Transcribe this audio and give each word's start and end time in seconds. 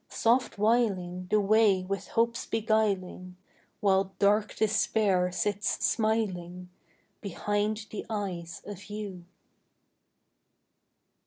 soft 0.09 0.57
whiling 0.57 1.27
The 1.29 1.39
way 1.39 1.83
with 1.83 2.07
hopes 2.07 2.47
beguiling, 2.47 3.35
While 3.81 4.15
dark 4.17 4.55
Despair 4.55 5.31
sits 5.31 5.85
smiling 5.85 6.71
Behind 7.21 7.85
the 7.91 8.07
eyes 8.09 8.63
of 8.65 8.85
you. 8.85 9.25